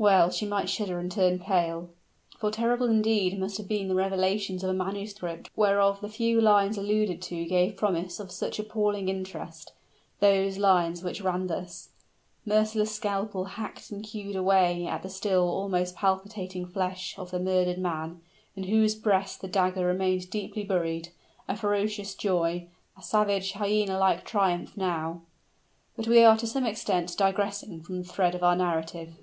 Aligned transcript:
well 0.00 0.32
might 0.48 0.66
she 0.70 0.78
shudder 0.78 0.98
and 0.98 1.12
turn 1.12 1.38
pale. 1.38 1.90
For 2.38 2.50
terrible 2.50 2.86
indeed 2.88 3.38
must 3.38 3.58
have 3.58 3.68
been 3.68 3.86
the 3.86 3.94
revelations 3.94 4.64
of 4.64 4.70
a 4.70 4.72
manuscript 4.72 5.50
whereof 5.54 6.00
the 6.00 6.08
few 6.08 6.40
lines 6.40 6.78
above 6.78 6.88
alluded 6.88 7.20
to 7.20 7.44
gave 7.44 7.76
promise 7.76 8.18
of 8.18 8.30
such 8.32 8.58
appalling 8.58 9.10
interest, 9.10 9.74
those 10.18 10.56
lines 10.56 11.02
which 11.04 11.20
ran 11.20 11.48
thus: 11.48 11.90
"Merciless 12.46 12.94
scalpel 12.94 13.44
hacked 13.44 13.90
and 13.90 14.06
hewed 14.06 14.36
away 14.36 14.86
at 14.86 15.02
the 15.02 15.10
still 15.10 15.46
almost 15.46 15.94
palpitating 15.96 16.64
flesh 16.64 17.14
of 17.18 17.30
the 17.30 17.38
murdered 17.38 17.76
man, 17.78 18.22
in 18.56 18.62
whose 18.62 18.94
breast 18.94 19.42
the 19.42 19.48
dagger 19.48 19.84
remained 19.84 20.30
deeply 20.30 20.64
buried, 20.64 21.10
a 21.46 21.54
ferocious 21.54 22.14
joy 22.14 22.66
a 22.98 23.02
savage, 23.02 23.52
hyena 23.52 23.98
like 23.98 24.24
triumph 24.24 24.74
now" 24.78 25.20
But 25.94 26.08
we 26.08 26.24
are 26.24 26.38
to 26.38 26.46
some 26.46 26.64
extent 26.64 27.14
digressing 27.18 27.82
from 27.82 27.98
the 27.98 28.08
thread 28.08 28.34
of 28.34 28.42
our 28.42 28.56
narrative. 28.56 29.14